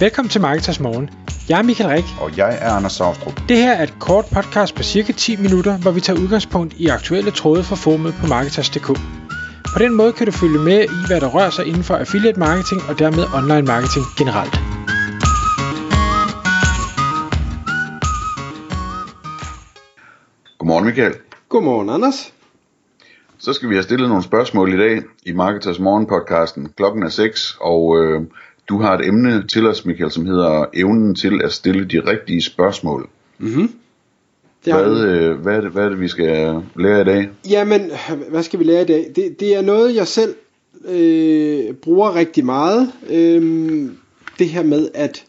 Velkommen 0.00 0.30
til 0.30 0.40
Marketers 0.40 0.80
Morgen. 0.80 1.10
Jeg 1.48 1.58
er 1.58 1.62
Michael 1.62 1.90
Rik. 1.90 2.04
Og 2.20 2.36
jeg 2.36 2.58
er 2.60 2.70
Anders 2.70 2.92
Saustrup. 2.92 3.40
Det 3.48 3.56
her 3.56 3.72
er 3.72 3.82
et 3.82 3.94
kort 4.00 4.24
podcast 4.34 4.74
på 4.74 4.82
cirka 4.82 5.12
10 5.12 5.36
minutter, 5.36 5.78
hvor 5.78 5.90
vi 5.90 6.00
tager 6.00 6.20
udgangspunkt 6.20 6.74
i 6.74 6.86
aktuelle 6.86 7.30
tråde 7.30 7.62
fra 7.64 7.76
formet 7.76 8.14
på 8.20 8.26
Marketers.dk. 8.26 8.86
På 9.74 9.78
den 9.78 9.94
måde 9.94 10.12
kan 10.12 10.26
du 10.26 10.32
følge 10.32 10.58
med 10.58 10.80
i, 10.84 10.98
hvad 11.06 11.20
der 11.20 11.28
rører 11.28 11.50
sig 11.50 11.66
inden 11.66 11.82
for 11.82 11.94
affiliate 11.94 12.38
marketing 12.38 12.80
og 12.88 12.98
dermed 12.98 13.24
online 13.38 13.66
marketing 13.72 14.04
generelt. 14.18 14.54
Godmorgen 20.58 20.84
Michael. 20.84 21.14
Godmorgen, 21.48 21.90
Anders. 21.90 22.34
Så 23.38 23.52
skal 23.52 23.68
vi 23.68 23.74
have 23.74 23.82
stillet 23.82 24.08
nogle 24.08 24.24
spørgsmål 24.24 24.74
i 24.74 24.76
dag 24.76 25.02
i 25.26 25.32
Marketers 25.32 25.78
Morgen 25.78 26.06
podcasten. 26.06 26.68
Klokken 26.76 27.02
er 27.02 27.08
6, 27.08 27.56
og 27.60 27.98
øh, 28.00 28.22
du 28.68 28.80
har 28.80 28.98
et 28.98 29.06
emne 29.06 29.46
til 29.46 29.66
os, 29.66 29.84
Michael, 29.84 30.10
som 30.10 30.26
hedder 30.26 30.64
evnen 30.74 31.14
til 31.14 31.40
at 31.44 31.52
stille 31.52 31.84
de 31.84 32.00
rigtige 32.10 32.42
spørgsmål. 32.42 33.08
Mm-hmm. 33.38 33.70
Det 34.64 34.74
hvad, 34.74 35.04
øh, 35.04 35.40
hvad, 35.40 35.56
er 35.56 35.60
det, 35.60 35.70
hvad 35.70 35.84
er 35.84 35.88
det, 35.88 36.00
vi 36.00 36.08
skal 36.08 36.62
lære 36.76 37.00
i 37.00 37.04
dag? 37.04 37.28
Jamen, 37.50 37.90
hvad 38.28 38.42
skal 38.42 38.58
vi 38.58 38.64
lære 38.64 38.82
i 38.82 38.86
dag? 38.86 39.12
Det, 39.16 39.40
det 39.40 39.56
er 39.56 39.62
noget, 39.62 39.94
jeg 39.94 40.06
selv 40.06 40.34
øh, 40.84 41.74
bruger 41.74 42.14
rigtig 42.14 42.44
meget. 42.44 42.92
Øh, 43.10 43.90
det 44.38 44.48
her 44.48 44.62
med 44.62 44.88
at 44.94 45.24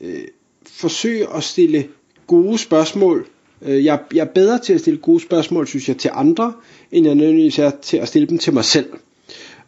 øh, 0.00 0.20
forsøge 0.66 1.26
at 1.36 1.42
stille 1.42 1.84
gode 2.26 2.58
spørgsmål. 2.58 3.26
Øh, 3.62 3.84
jeg, 3.84 3.98
jeg 4.14 4.20
er 4.20 4.32
bedre 4.34 4.58
til 4.58 4.72
at 4.72 4.80
stille 4.80 4.98
gode 4.98 5.20
spørgsmål, 5.20 5.66
synes 5.66 5.88
jeg, 5.88 5.96
til 5.96 6.10
andre, 6.14 6.52
end 6.92 7.06
jeg 7.06 7.14
nødvendigvis 7.14 7.58
er 7.58 7.70
til 7.82 7.96
at 7.96 8.08
stille 8.08 8.28
dem 8.28 8.38
til 8.38 8.52
mig 8.52 8.64
selv. 8.64 8.86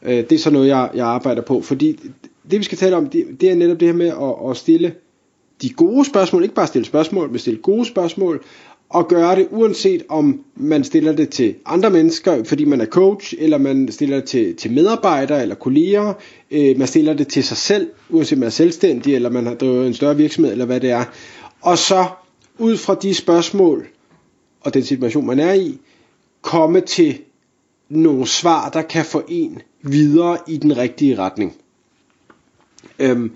Øh, 0.02 0.16
det 0.16 0.32
er 0.32 0.38
så 0.38 0.50
noget, 0.50 0.68
jeg, 0.68 0.90
jeg 0.94 1.06
arbejder 1.06 1.42
på, 1.42 1.60
fordi 1.60 2.10
det 2.50 2.58
vi 2.58 2.64
skal 2.64 2.78
tale 2.78 2.96
om, 2.96 3.06
det, 3.06 3.26
det 3.40 3.50
er 3.50 3.54
netop 3.54 3.80
det 3.80 3.88
her 3.88 3.94
med 3.94 4.06
at, 4.06 4.50
at 4.50 4.56
stille 4.56 4.94
de 5.62 5.70
gode 5.70 6.04
spørgsmål, 6.04 6.42
ikke 6.42 6.54
bare 6.54 6.66
stille 6.66 6.86
spørgsmål, 6.86 7.30
men 7.30 7.38
stille 7.38 7.60
gode 7.60 7.86
spørgsmål, 7.86 8.44
og 8.88 9.08
gøre 9.08 9.36
det 9.36 9.48
uanset 9.50 10.02
om 10.08 10.44
man 10.56 10.84
stiller 10.84 11.12
det 11.12 11.28
til 11.28 11.54
andre 11.66 11.90
mennesker, 11.90 12.44
fordi 12.44 12.64
man 12.64 12.80
er 12.80 12.86
coach, 12.86 13.34
eller 13.38 13.58
man 13.58 13.88
stiller 13.92 14.16
det 14.16 14.24
til, 14.24 14.56
til 14.56 14.72
medarbejdere 14.72 15.42
eller 15.42 15.54
kolleger, 15.54 16.12
øh, 16.50 16.78
man 16.78 16.88
stiller 16.88 17.14
det 17.14 17.28
til 17.28 17.44
sig 17.44 17.56
selv, 17.56 17.90
uanset 18.10 18.36
om 18.36 18.40
man 18.40 18.46
er 18.46 18.50
selvstændig, 18.50 19.14
eller 19.14 19.30
man 19.30 19.46
har 19.46 19.54
drevet 19.54 19.86
en 19.86 19.94
større 19.94 20.16
virksomhed, 20.16 20.52
eller 20.52 20.64
hvad 20.64 20.80
det 20.80 20.90
er. 20.90 21.04
Og 21.60 21.78
så 21.78 22.06
ud 22.58 22.76
fra 22.76 22.94
de 22.94 23.14
spørgsmål, 23.14 23.86
og 24.60 24.74
den 24.74 24.82
situation 24.82 25.26
man 25.26 25.40
er 25.40 25.52
i, 25.52 25.78
komme 26.42 26.80
til 26.80 27.18
nogle 27.88 28.26
svar, 28.26 28.68
der 28.70 28.82
kan 28.82 29.04
få 29.04 29.22
en 29.28 29.58
videre 29.82 30.38
i 30.48 30.56
den 30.56 30.76
rigtige 30.76 31.18
retning. 31.18 31.56
Øhm, 32.98 33.32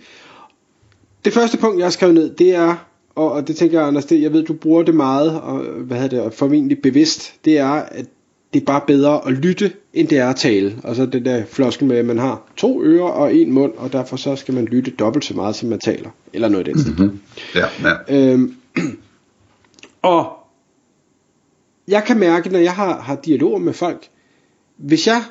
det 1.24 1.32
første 1.32 1.58
punkt, 1.58 1.78
jeg 1.78 1.86
har 1.86 1.90
skrevet 1.90 2.14
ned, 2.14 2.34
det 2.34 2.54
er, 2.54 2.86
og, 3.14 3.32
og 3.32 3.48
det 3.48 3.56
tænker 3.56 3.78
jeg, 3.78 3.88
Anders, 3.88 4.04
det, 4.04 4.22
jeg 4.22 4.32
ved, 4.32 4.44
du 4.44 4.52
bruger 4.52 4.82
det 4.82 4.94
meget, 4.94 5.40
og 5.40 5.58
hvad 5.62 5.96
hedder 5.96 6.16
det, 6.16 6.26
og 6.26 6.32
formentlig 6.32 6.82
bevidst, 6.82 7.34
det 7.44 7.58
er, 7.58 7.70
at 7.70 8.06
det 8.54 8.60
er 8.60 8.64
bare 8.64 8.80
bedre 8.86 9.26
at 9.26 9.32
lytte, 9.32 9.72
end 9.92 10.08
det 10.08 10.18
er 10.18 10.28
at 10.28 10.36
tale. 10.36 10.76
Og 10.84 10.96
så 10.96 11.06
det 11.06 11.24
der 11.24 11.44
floskel 11.44 11.88
med, 11.88 11.96
at 11.96 12.04
man 12.04 12.18
har 12.18 12.42
to 12.56 12.82
ører 12.82 13.08
og 13.10 13.34
en 13.34 13.52
mund, 13.52 13.72
og 13.76 13.92
derfor 13.92 14.16
så 14.16 14.36
skal 14.36 14.54
man 14.54 14.64
lytte 14.64 14.90
dobbelt 14.90 15.24
så 15.24 15.34
meget, 15.34 15.56
som 15.56 15.68
man 15.68 15.78
taler. 15.78 16.10
Eller 16.32 16.48
noget 16.48 16.68
af 16.68 16.74
den 16.74 16.82
stil. 16.82 16.94
Mm-hmm. 16.98 17.20
Ja, 17.54 17.66
ja. 18.08 18.32
Øhm, 18.32 18.54
og 20.02 20.36
jeg 21.88 22.04
kan 22.04 22.18
mærke, 22.18 22.48
når 22.48 22.58
jeg 22.58 22.72
har, 22.72 23.00
har 23.00 23.16
dialoger 23.16 23.58
med 23.58 23.72
folk, 23.72 24.08
hvis 24.76 25.06
jeg 25.06 25.22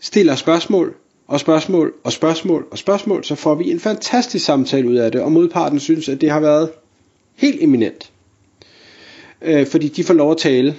stiller 0.00 0.34
spørgsmål, 0.34 0.94
og 1.28 1.40
spørgsmål, 1.40 1.94
og 2.04 2.12
spørgsmål, 2.12 2.66
og 2.70 2.78
spørgsmål, 2.78 3.24
så 3.24 3.34
får 3.34 3.54
vi 3.54 3.70
en 3.70 3.80
fantastisk 3.80 4.44
samtale 4.44 4.88
ud 4.88 4.94
af 4.94 5.12
det, 5.12 5.20
og 5.20 5.32
modparten 5.32 5.80
synes, 5.80 6.08
at 6.08 6.20
det 6.20 6.30
har 6.30 6.40
været 6.40 6.70
helt 7.36 7.62
eminent. 7.62 8.10
Øh, 9.42 9.66
fordi 9.66 9.88
de 9.88 10.04
får 10.04 10.14
lov 10.14 10.30
at 10.30 10.36
tale 10.36 10.76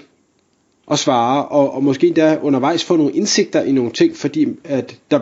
og 0.86 1.00
svare, 1.00 1.46
og, 1.46 1.74
og 1.74 1.84
måske 1.84 2.08
endda 2.08 2.40
undervejs 2.42 2.84
få 2.84 2.96
nogle 2.96 3.14
indsigter 3.14 3.64
i 3.64 3.72
nogle 3.72 3.92
ting, 3.92 4.16
fordi 4.16 4.48
at 4.64 5.00
der 5.12 5.20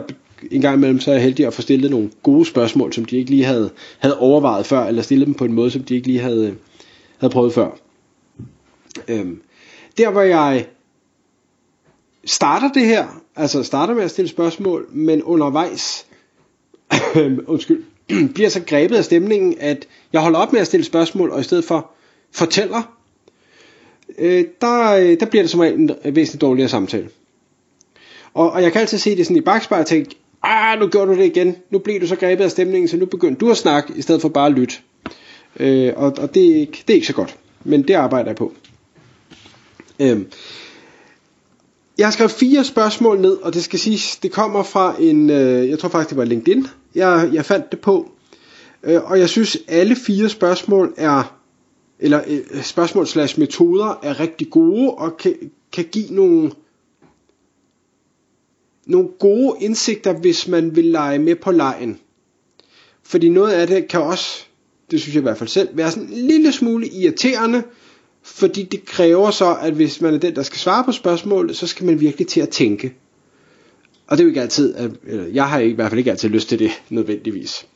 en 0.50 0.60
gang 0.60 0.76
imellem 0.76 1.00
så 1.00 1.10
er 1.10 1.14
jeg 1.14 1.22
heldig 1.22 1.46
at 1.46 1.54
få 1.54 1.62
stillet 1.62 1.90
nogle 1.90 2.10
gode 2.22 2.46
spørgsmål, 2.46 2.92
som 2.92 3.04
de 3.04 3.16
ikke 3.16 3.30
lige 3.30 3.44
havde, 3.44 3.70
havde 3.98 4.18
overvejet 4.18 4.66
før, 4.66 4.84
eller 4.84 5.02
stillet 5.02 5.26
dem 5.26 5.34
på 5.34 5.44
en 5.44 5.52
måde, 5.52 5.70
som 5.70 5.82
de 5.82 5.94
ikke 5.94 6.06
lige 6.06 6.20
havde, 6.20 6.54
havde 7.18 7.32
prøvet 7.32 7.52
før. 7.52 7.78
Øhm, 9.08 9.40
der 9.98 10.10
hvor 10.10 10.22
jeg 10.22 10.66
starter 12.24 12.72
det 12.72 12.86
her, 12.86 13.22
altså 13.36 13.62
starter 13.62 13.94
med 13.94 14.02
at 14.02 14.10
stille 14.10 14.28
spørgsmål, 14.28 14.86
men 14.90 15.22
undervejs, 15.22 16.06
undskyld, 17.46 17.84
bliver 18.34 18.48
så 18.48 18.62
grebet 18.66 18.96
af 18.96 19.04
stemningen, 19.04 19.56
at 19.60 19.86
jeg 20.12 20.20
holder 20.20 20.38
op 20.38 20.52
med 20.52 20.60
at 20.60 20.66
stille 20.66 20.84
spørgsmål, 20.84 21.30
og 21.30 21.40
i 21.40 21.42
stedet 21.42 21.64
for 21.64 21.90
fortæller, 22.32 22.82
øh, 24.18 24.44
der, 24.60 24.92
øh, 24.92 25.20
der 25.20 25.26
bliver 25.26 25.42
det 25.42 25.50
som 25.50 25.62
en 25.62 25.90
væsentligt 26.04 26.40
dårligere 26.40 26.68
samtale. 26.68 27.08
Og, 28.34 28.50
og 28.50 28.62
jeg 28.62 28.72
kan 28.72 28.80
altid 28.80 28.98
se 28.98 29.16
det 29.16 29.26
sådan 29.26 29.36
i 29.36 29.40
bagspejl 29.40 29.80
og 29.80 29.86
tænke, 29.86 30.16
ah, 30.42 30.78
nu 30.80 30.86
gjorde 30.86 31.12
du 31.12 31.18
det 31.18 31.24
igen, 31.24 31.56
nu 31.70 31.78
blev 31.78 32.00
du 32.00 32.06
så 32.06 32.16
grebet 32.16 32.44
af 32.44 32.50
stemningen, 32.50 32.88
så 32.88 32.96
nu 32.96 33.06
begyndte 33.06 33.40
du 33.40 33.50
at 33.50 33.56
snakke, 33.56 33.92
i 33.96 34.02
stedet 34.02 34.20
for 34.20 34.28
bare 34.28 34.46
at 34.46 34.52
lytte. 34.52 34.74
Øh, 35.56 35.92
og 35.96 36.14
og 36.18 36.34
det, 36.34 36.50
er 36.50 36.56
ikke, 36.56 36.84
det 36.86 36.90
er 36.90 36.94
ikke 36.94 37.06
så 37.06 37.12
godt, 37.12 37.36
men 37.64 37.82
det 37.82 37.94
arbejder 37.94 38.28
jeg 38.28 38.36
på. 38.36 38.52
Øh, 40.00 40.20
jeg 41.98 42.06
har 42.06 42.12
skrevet 42.12 42.30
fire 42.32 42.64
spørgsmål 42.64 43.20
ned, 43.20 43.36
og 43.36 43.54
det 43.54 43.64
skal 43.64 43.78
siges, 43.78 44.16
det 44.16 44.32
kommer 44.32 44.62
fra 44.62 44.94
en, 45.00 45.30
øh, 45.30 45.68
jeg 45.68 45.78
tror 45.78 45.88
faktisk 45.88 46.10
det 46.10 46.18
var 46.18 46.24
LinkedIn, 46.24 46.66
jeg, 46.94 47.30
jeg 47.32 47.44
fandt 47.44 47.70
det 47.70 47.80
på. 47.80 48.10
Øh, 48.82 49.10
og 49.10 49.18
jeg 49.18 49.28
synes, 49.28 49.58
alle 49.68 49.96
fire 49.96 50.28
spørgsmål 50.28 50.94
er, 50.96 51.38
eller 51.98 52.20
øh, 52.26 52.62
spørgsmål 52.62 53.06
slash 53.06 53.38
metoder 53.40 53.98
er 54.02 54.20
rigtig 54.20 54.50
gode, 54.50 54.90
og 54.90 55.16
kan, 55.16 55.34
kan 55.72 55.84
give 55.84 56.14
nogle, 56.14 56.50
nogle 58.86 59.08
gode 59.18 59.56
indsigter, 59.60 60.12
hvis 60.12 60.48
man 60.48 60.76
vil 60.76 60.84
lege 60.84 61.18
med 61.18 61.36
på 61.36 61.50
lejen. 61.50 61.98
Fordi 63.02 63.28
noget 63.28 63.52
af 63.52 63.66
det 63.66 63.88
kan 63.88 64.00
også, 64.00 64.44
det 64.90 65.00
synes 65.00 65.14
jeg 65.14 65.20
i 65.20 65.22
hvert 65.22 65.38
fald 65.38 65.48
selv, 65.48 65.68
være 65.72 65.90
sådan 65.90 66.08
en 66.08 66.14
lille 66.26 66.52
smule 66.52 66.88
irriterende, 66.88 67.62
fordi 68.34 68.62
det 68.62 68.84
kræver 68.84 69.30
så, 69.30 69.56
at 69.60 69.72
hvis 69.72 70.00
man 70.00 70.14
er 70.14 70.18
den, 70.18 70.36
der 70.36 70.42
skal 70.42 70.58
svare 70.58 70.84
på 70.84 70.92
spørgsmålet, 70.92 71.56
så 71.56 71.66
skal 71.66 71.86
man 71.86 72.00
virkelig 72.00 72.26
til 72.26 72.40
at 72.40 72.48
tænke. 72.48 72.94
Og 74.06 74.16
det 74.16 74.22
er 74.22 74.24
jo 74.24 74.28
ikke 74.28 74.40
altid, 74.40 74.74
at, 74.74 74.90
eller 75.06 75.24
jeg 75.24 75.48
har 75.48 75.58
i 75.58 75.72
hvert 75.72 75.88
fald 75.88 75.98
ikke 75.98 76.10
altid 76.10 76.28
lyst 76.28 76.48
til 76.48 76.58
det, 76.58 76.70
nødvendigvis. 76.90 77.66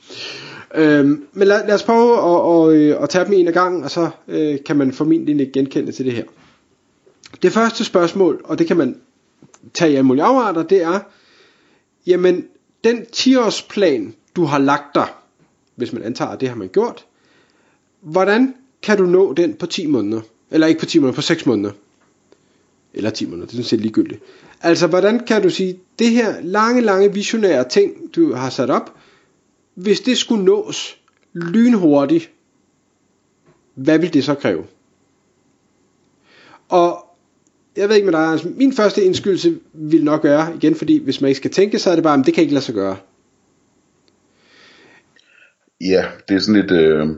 Øhm, 0.74 1.26
men 1.32 1.48
lad, 1.48 1.66
lad 1.66 1.74
os 1.74 1.82
prøve 1.82 2.12
at, 2.12 2.22
og, 2.22 2.74
øh, 2.74 3.02
at 3.02 3.08
tage 3.08 3.24
dem 3.24 3.32
en 3.32 3.48
af 3.48 3.54
gangen, 3.54 3.84
og 3.84 3.90
så 3.90 4.10
øh, 4.28 4.58
kan 4.66 4.76
man 4.76 4.92
formentlig 4.92 5.40
ikke 5.40 5.52
genkende 5.52 5.92
til 5.92 6.04
det 6.04 6.12
her. 6.12 6.24
Det 7.42 7.52
første 7.52 7.84
spørgsmål, 7.84 8.40
og 8.44 8.58
det 8.58 8.66
kan 8.66 8.76
man 8.76 8.96
tage 9.74 9.92
i 9.92 9.94
alle 9.94 10.06
mulige 10.06 10.24
afarter, 10.24 10.62
det 10.62 10.82
er, 10.82 11.00
jamen, 12.06 12.44
den 12.84 12.98
10-årsplan, 13.16 14.14
du 14.36 14.44
har 14.44 14.58
lagt 14.58 14.94
dig, 14.94 15.08
hvis 15.76 15.92
man 15.92 16.02
antager, 16.02 16.30
at 16.30 16.40
det 16.40 16.48
har 16.48 16.56
man 16.56 16.69
gjort, 16.69 17.04
hvordan 18.00 18.54
kan 18.82 18.98
du 18.98 19.06
nå 19.06 19.32
den 19.32 19.54
på 19.54 19.66
10 19.66 19.86
måneder? 19.86 20.20
Eller 20.52 20.66
ikke 20.66 20.80
på 20.80 20.86
10 20.86 20.98
måneder, 20.98 21.14
på 21.14 21.22
6 21.22 21.46
måneder. 21.46 21.72
Eller 22.94 23.10
10 23.10 23.26
måneder, 23.26 23.46
det 23.46 23.52
er 23.52 23.56
sådan 23.56 23.64
set 23.64 23.80
ligegyldigt. 23.80 24.22
Altså, 24.60 24.86
hvordan 24.86 25.26
kan 25.26 25.42
du 25.42 25.50
sige, 25.50 25.78
det 25.98 26.10
her 26.10 26.40
lange, 26.40 26.80
lange 26.80 27.12
visionære 27.12 27.68
ting, 27.68 28.14
du 28.14 28.34
har 28.34 28.50
sat 28.50 28.70
op, 28.70 28.94
hvis 29.74 30.00
det 30.00 30.18
skulle 30.18 30.44
nås 30.44 30.98
lynhurtigt, 31.32 32.30
hvad 33.74 33.98
vil 33.98 34.14
det 34.14 34.24
så 34.24 34.34
kræve? 34.34 34.64
Og 36.69 37.04
jeg 37.76 37.88
ved 37.88 37.96
ikke 37.96 38.10
med 38.10 38.12
dig, 38.12 38.26
altså, 38.26 38.48
min 38.56 38.72
første 38.72 39.04
indskydelse 39.04 39.58
vil 39.72 40.04
nok 40.04 40.24
være, 40.24 40.56
igen 40.56 40.74
fordi 40.74 41.04
hvis 41.04 41.20
man 41.20 41.28
ikke 41.28 41.36
skal 41.36 41.50
tænke, 41.50 41.78
så 41.78 41.90
er 41.90 41.94
det 41.94 42.04
bare, 42.04 42.20
at 42.20 42.26
det 42.26 42.34
kan 42.34 42.42
ikke 42.42 42.54
lade 42.54 42.64
sig 42.64 42.74
gøre. 42.74 42.96
Ja, 45.81 46.06
det 46.28 46.34
er 46.34 46.38
sådan 46.38 46.64
et, 46.64 46.70
øh, 46.70 47.08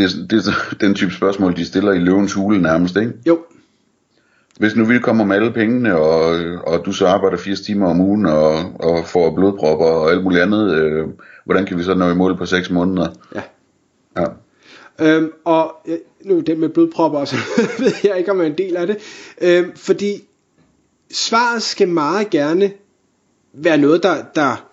det, 0.00 0.30
det 0.30 0.46
er 0.46 0.74
den 0.86 0.94
type 0.94 1.12
spørgsmål, 1.12 1.56
de 1.56 1.64
stiller 1.64 1.92
i 1.92 1.98
løvens 1.98 2.32
hule 2.32 2.62
nærmest, 2.62 2.96
ikke? 2.96 3.12
Jo. 3.26 3.38
Hvis 4.58 4.76
nu 4.76 4.84
vi 4.84 4.98
kommer 4.98 5.24
med 5.24 5.36
alle 5.36 5.52
pengene, 5.52 5.96
og, 5.96 6.38
og 6.66 6.86
du 6.86 6.92
så 6.92 7.06
arbejder 7.06 7.36
80 7.36 7.60
timer 7.60 7.90
om 7.90 8.00
ugen, 8.00 8.26
og, 8.26 8.52
og 8.80 9.06
får 9.06 9.34
blodpropper 9.34 9.86
og 9.86 10.10
alt 10.10 10.22
muligt 10.24 10.42
andet, 10.42 10.74
øh, 10.74 11.08
hvordan 11.44 11.66
kan 11.66 11.78
vi 11.78 11.82
så 11.82 11.94
nå 11.94 12.10
i 12.10 12.14
mål 12.14 12.36
på 12.36 12.46
6 12.46 12.70
måneder? 12.70 13.08
Ja. 13.34 13.42
Ja. 14.16 14.26
Øhm, 15.00 15.32
og 15.44 15.76
nu 16.24 16.40
det 16.40 16.58
med 16.58 16.68
blodpropper, 16.68 17.24
så 17.24 17.36
ved 17.78 17.92
jeg 18.04 18.18
ikke, 18.18 18.30
om 18.30 18.38
jeg 18.38 18.46
er 18.46 18.50
en 18.50 18.58
del 18.58 18.76
af 18.76 18.86
det. 18.86 18.96
Øhm, 19.40 19.76
fordi 19.76 20.24
svaret 21.10 21.62
skal 21.62 21.88
meget 21.88 22.30
gerne 22.30 22.72
være 23.52 23.78
noget, 23.78 24.02
der, 24.02 24.16
der 24.34 24.66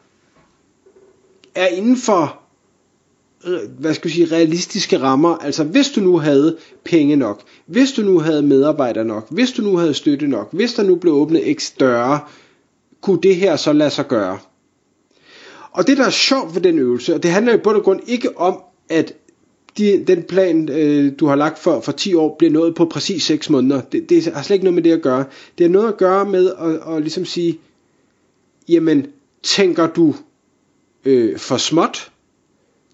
er 1.55 1.67
inden 1.67 1.97
for 1.97 2.39
Øh, 3.47 3.59
hvad 3.79 3.93
skal 3.93 4.09
jeg 4.09 4.13
sige, 4.13 4.35
realistiske 4.35 4.99
rammer. 4.99 5.37
Altså 5.37 5.63
hvis 5.63 5.89
du 5.89 6.01
nu 6.01 6.17
havde 6.17 6.57
penge 6.83 7.15
nok, 7.15 7.41
hvis 7.65 7.91
du 7.91 8.01
nu 8.01 8.19
havde 8.19 8.41
medarbejdere 8.41 9.05
nok, 9.05 9.27
hvis 9.29 9.51
du 9.51 9.61
nu 9.61 9.77
havde 9.77 9.93
støtte 9.93 10.27
nok, 10.27 10.53
hvis 10.53 10.73
der 10.73 10.83
nu 10.83 10.95
blev 10.95 11.13
åbnet 11.13 11.57
x 11.59 11.71
døre, 11.79 12.19
kunne 13.01 13.19
det 13.23 13.35
her 13.35 13.55
så 13.55 13.73
lade 13.73 13.89
sig 13.89 14.07
gøre? 14.07 14.39
Og 15.71 15.87
det, 15.87 15.97
der 15.97 16.05
er 16.05 16.09
sjovt 16.09 16.55
ved 16.55 16.61
den 16.61 16.79
øvelse, 16.79 17.15
og 17.15 17.23
det 17.23 17.31
handler 17.31 17.53
i 17.53 17.57
bund 17.57 17.77
og 17.77 17.83
grund 17.83 17.99
ikke 18.07 18.37
om, 18.37 18.61
at 18.89 19.13
de, 19.77 20.03
den 20.07 20.23
plan, 20.23 20.69
øh, 20.69 21.11
du 21.19 21.25
har 21.25 21.35
lagt 21.35 21.59
for, 21.59 21.81
for 21.81 21.91
10 21.91 22.13
år, 22.13 22.35
bliver 22.37 22.51
nået 22.51 22.75
på 22.75 22.85
præcis 22.85 23.23
6 23.23 23.49
måneder. 23.49 23.81
Det, 23.81 24.09
det 24.09 24.25
har 24.25 24.41
slet 24.43 24.55
ikke 24.55 24.63
noget 24.63 24.75
med 24.75 24.83
det 24.83 24.91
at 24.91 25.01
gøre. 25.01 25.25
Det 25.57 25.65
har 25.65 25.71
noget 25.71 25.87
at 25.87 25.97
gøre 25.97 26.25
med 26.25 26.51
at, 26.59 26.95
at 26.95 27.01
ligesom 27.01 27.25
sige, 27.25 27.59
jamen, 28.69 29.07
tænker 29.43 29.87
du 29.87 30.15
øh, 31.05 31.37
for 31.39 31.57
småt? 31.57 32.11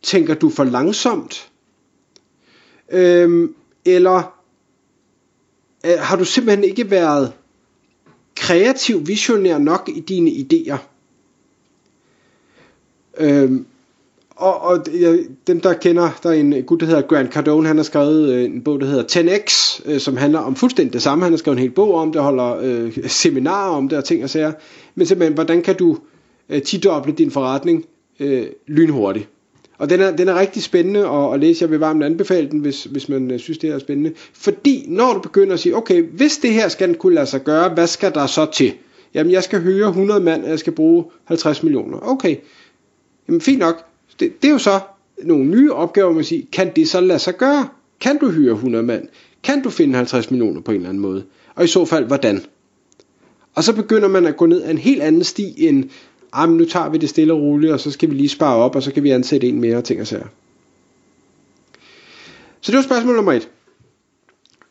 Tænker 0.04 0.34
du 0.34 0.50
for 0.50 0.64
langsomt? 0.64 1.50
Øhm, 2.92 3.56
eller 3.86 4.40
øh, 5.86 6.00
har 6.00 6.16
du 6.16 6.26
simpelthen 6.26 6.64
ikke 6.64 6.92
været 6.92 7.34
kreativ, 8.36 9.08
visionær 9.08 9.58
nok 9.58 9.90
i 9.96 10.00
dine 10.00 10.32
idéer? 10.32 10.78
Øhm, 13.18 13.66
og, 14.30 14.62
og 14.62 14.88
ja, 15.00 15.18
dem 15.48 15.62
der 15.62 15.74
kender, 15.74 16.20
der 16.24 16.30
er 16.30 16.34
en 16.34 16.64
gut 16.64 16.80
der 16.80 16.86
hedder 16.86 17.02
Grant 17.02 17.34
Cardone, 17.34 17.68
han 17.68 17.78
har 17.78 17.84
skrevet 17.84 18.34
øh, 18.34 18.44
en 18.44 18.62
bog 18.62 18.82
der 18.82 18.86
hedder 18.86 19.04
10X, 19.04 19.82
øh, 19.92 20.00
som 20.00 20.18
handler 20.18 20.40
om 20.40 20.56
fuldstændig 20.56 20.94
det 20.94 21.02
samme, 21.02 21.24
han 21.24 21.34
har 21.34 21.38
skrevet 21.38 21.58
en 21.58 21.62
hel 21.62 21.72
bog 21.72 21.94
om 21.94 22.12
det, 22.12 22.22
holder 22.22 22.58
øh, 22.62 22.98
seminarer 23.08 23.70
om 23.70 23.90
det 23.90 23.98
og 23.98 24.06
ting 24.06 24.24
og 24.24 24.30
sager, 24.30 24.54
men 24.96 25.08
simpelthen, 25.08 25.34
hvordan 25.34 25.62
kan 25.62 25.76
du 25.76 25.98
øh, 26.50 26.62
tidoble 26.62 27.14
din 27.14 27.32
forretning 27.32 27.86
øh, 28.20 28.48
lynhurtigt. 28.68 29.30
Og 29.84 29.90
den 29.90 30.02
er, 30.02 30.16
den 30.16 30.28
er 30.28 30.40
rigtig 30.40 30.64
spændende 30.64 31.08
at, 31.08 31.34
at 31.34 31.40
læse. 31.40 31.64
Jeg 31.64 31.72
vil 31.72 31.80
varmt 31.80 32.04
anbefale 32.04 32.50
den, 32.50 32.60
hvis, 32.60 32.84
hvis 32.84 33.10
man 33.10 33.32
øh, 33.32 33.40
synes, 33.40 33.58
det 33.58 33.70
er 33.70 33.80
spændende. 33.80 34.12
Fordi 34.34 34.86
når 34.88 35.14
du 35.14 35.20
begynder 35.20 35.54
at 35.54 35.60
sige, 35.60 35.76
okay, 35.76 36.04
hvis 36.04 36.38
det 36.38 36.54
her 36.54 36.68
skal 36.68 36.88
den 36.88 36.96
kunne 36.96 37.16
lade 37.16 37.26
sig 37.26 37.44
gøre, 37.44 37.70
hvad 37.70 37.88
skal 37.88 38.14
der 38.14 38.26
så 38.26 38.46
til? 38.46 38.74
Jamen, 39.14 39.32
jeg 39.32 39.44
skal 39.44 39.62
høre 39.62 39.88
100 39.88 40.20
mand, 40.20 40.44
og 40.44 40.50
jeg 40.50 40.60
skal 40.60 40.74
bruge 40.74 41.06
50 41.26 41.64
millioner. 41.64 41.98
Okay, 42.10 42.36
jamen 43.28 43.42
fint 43.42 43.60
nok. 43.60 43.86
Det, 44.20 44.42
det 44.42 44.48
er 44.48 44.52
jo 44.52 44.58
så 44.58 44.80
nogle 45.24 45.46
nye 45.46 45.74
opgaver, 45.74 46.14
man 46.14 46.24
siger, 46.24 46.46
kan 46.52 46.72
det 46.76 46.90
så 46.90 47.02
lade 47.02 47.20
sig 47.20 47.38
gøre? 47.38 47.68
Kan 48.02 48.18
du 48.18 48.30
hyre 48.30 48.54
100 48.54 48.84
mand? 48.84 49.08
Kan 49.44 49.64
du 49.64 49.70
finde 49.70 49.96
50 49.96 50.32
millioner 50.32 50.62
på 50.62 50.72
en 50.72 50.76
eller 50.76 50.90
anden 50.90 51.02
måde? 51.02 51.24
Og 51.56 51.64
i 51.64 51.68
så 51.68 51.86
fald, 51.86 52.06
hvordan? 52.06 52.42
Og 53.56 53.64
så 53.64 53.74
begynder 53.74 54.08
man 54.08 54.26
at 54.26 54.38
gå 54.38 54.46
ned 54.46 54.64
ad 54.64 54.72
en 54.72 54.78
helt 54.78 55.02
anden 55.02 55.24
sti 55.24 55.68
end, 55.68 55.84
ah, 56.34 56.50
men 56.50 56.58
nu 56.58 56.66
tager 56.66 56.90
vi 56.90 56.98
det 56.98 57.10
stille 57.10 57.34
og 57.34 57.40
roligt, 57.40 57.74
og 57.74 57.80
så 57.80 57.92
skal 57.92 58.10
vi 58.10 58.16
lige 58.16 58.30
spare 58.30 58.56
op, 58.56 58.76
og 58.76 58.84
så 58.84 58.94
kan 58.94 59.04
vi 59.04 59.12
ansætte 59.12 59.48
en 59.48 59.62
mere, 59.62 59.82
ting 59.82 60.02
og 60.02 60.08
sager. 60.08 60.28
Så 62.62 62.72
det 62.72 62.78
var 62.78 62.84
spørgsmål 62.84 63.16
nummer 63.16 63.32
et. 63.34 63.50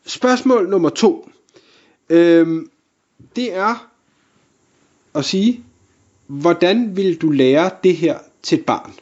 Spørgsmål 0.05 0.69
nummer 0.69 0.89
to. 0.89 1.29
Øhm, 2.09 2.69
det 3.35 3.55
er 3.55 3.89
at 5.15 5.25
sige, 5.25 5.63
hvordan 6.27 6.95
vil 6.95 7.21
du 7.21 7.29
lære 7.29 7.69
det 7.83 7.95
her 7.95 8.17
til 8.43 8.59
et 8.59 8.65
barn? 8.65 8.93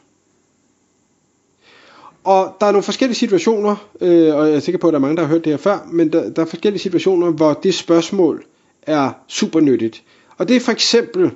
Og 2.24 2.56
der 2.60 2.66
er 2.66 2.72
nogle 2.72 2.82
forskellige 2.82 3.16
situationer, 3.16 3.88
øh, 4.00 4.34
og 4.34 4.48
jeg 4.48 4.56
er 4.56 4.60
sikker 4.60 4.78
på, 4.78 4.88
at 4.88 4.92
der 4.92 4.98
er 4.98 5.00
mange, 5.00 5.16
der 5.16 5.22
har 5.22 5.28
hørt 5.28 5.44
det 5.44 5.52
her 5.52 5.58
før, 5.58 5.88
men 5.92 6.12
der, 6.12 6.30
der 6.30 6.42
er 6.42 6.46
forskellige 6.46 6.82
situationer, 6.82 7.30
hvor 7.30 7.54
det 7.54 7.74
spørgsmål 7.74 8.44
er 8.82 9.12
super 9.28 9.60
nyttigt. 9.60 10.02
Og 10.38 10.48
det 10.48 10.56
er 10.56 10.60
for 10.60 10.72
eksempel, 10.72 11.30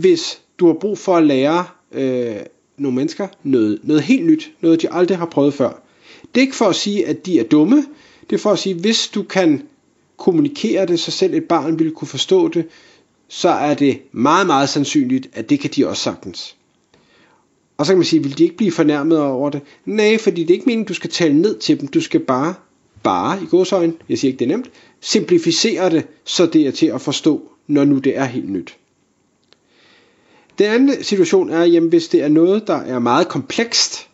hvis 0.00 0.40
du 0.58 0.66
har 0.66 0.74
brug 0.74 0.98
for 0.98 1.16
at 1.16 1.26
lære 1.26 1.64
øh, 1.92 2.36
nogle 2.78 2.96
mennesker 2.96 3.28
noget, 3.42 3.80
noget 3.82 4.02
helt 4.02 4.26
nyt, 4.26 4.52
noget 4.60 4.82
de 4.82 4.92
aldrig 4.92 5.18
har 5.18 5.26
prøvet 5.26 5.54
før. 5.54 5.82
Det 6.34 6.40
er 6.40 6.44
ikke 6.44 6.56
for 6.56 6.68
at 6.68 6.76
sige, 6.76 7.06
at 7.06 7.26
de 7.26 7.40
er 7.40 7.44
dumme, 7.44 7.84
det 8.30 8.36
er 8.36 8.40
for 8.40 8.52
at 8.52 8.58
sige, 8.58 8.74
hvis 8.74 9.08
du 9.08 9.22
kan 9.22 9.62
kommunikere 10.16 10.86
det, 10.86 11.00
så 11.00 11.10
selv 11.10 11.34
et 11.34 11.44
barn 11.44 11.78
vil 11.78 11.90
kunne 11.90 12.08
forstå 12.08 12.48
det, 12.48 12.64
så 13.28 13.48
er 13.48 13.74
det 13.74 14.00
meget, 14.12 14.46
meget 14.46 14.68
sandsynligt, 14.68 15.28
at 15.32 15.50
det 15.50 15.60
kan 15.60 15.70
de 15.76 15.88
også 15.88 16.02
sagtens. 16.02 16.56
Og 17.76 17.86
så 17.86 17.92
kan 17.92 17.98
man 17.98 18.04
sige, 18.04 18.22
vil 18.22 18.38
de 18.38 18.42
ikke 18.44 18.56
blive 18.56 18.72
fornærmet 18.72 19.18
over 19.18 19.50
det? 19.50 19.60
Nej, 19.84 20.18
fordi 20.18 20.40
det 20.42 20.50
er 20.50 20.54
ikke 20.54 20.66
meningen, 20.66 20.86
du 20.86 20.94
skal 20.94 21.10
tale 21.10 21.40
ned 21.40 21.58
til 21.58 21.80
dem. 21.80 21.88
Du 21.88 22.00
skal 22.00 22.20
bare, 22.20 22.54
bare 23.02 23.42
i 23.42 23.46
godsøjne, 23.50 23.92
jeg 24.08 24.18
siger 24.18 24.32
ikke 24.32 24.38
det 24.38 24.44
er 24.44 24.56
nemt, 24.56 24.70
simplificere 25.00 25.90
det, 25.90 26.06
så 26.24 26.46
det 26.46 26.66
er 26.66 26.70
til 26.70 26.86
at 26.86 27.00
forstå, 27.00 27.42
når 27.66 27.84
nu 27.84 27.98
det 27.98 28.16
er 28.16 28.24
helt 28.24 28.50
nyt. 28.50 28.76
Den 30.58 30.66
anden 30.66 31.02
situation 31.02 31.50
er, 31.50 31.64
jamen 31.64 31.88
hvis 31.88 32.08
det 32.08 32.22
er 32.22 32.28
noget, 32.28 32.66
der 32.66 32.76
er 32.76 32.98
meget 32.98 33.28
komplekst, 33.28 34.08